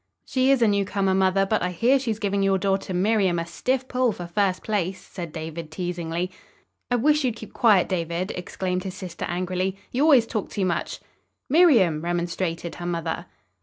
"She 0.25 0.49
is 0.49 0.63
a 0.63 0.67
newcomer, 0.67 1.13
mother, 1.13 1.45
but 1.45 1.61
I 1.61 1.69
hear 1.69 1.99
she's 1.99 2.17
giving 2.17 2.41
your 2.41 2.57
daughter 2.57 2.91
Miriam 2.91 3.37
a 3.37 3.45
stiff 3.45 3.87
pull 3.87 4.11
for 4.11 4.25
first 4.25 4.63
place," 4.63 4.99
said 4.99 5.31
David 5.31 5.69
teasingly. 5.69 6.31
"I 6.89 6.95
wish 6.95 7.23
you'd 7.23 7.35
keep 7.35 7.53
quiet, 7.53 7.87
David," 7.87 8.31
exclaimed 8.35 8.83
his 8.83 8.95
sister 8.95 9.25
angrily. 9.29 9.77
"You 9.91 10.01
always 10.01 10.25
talk 10.25 10.49
too 10.49 10.65
much." 10.65 11.01
"Miriam!" 11.49 12.01
remonstrated 12.01 12.73
her 12.73 12.85
mother. 12.87 13.27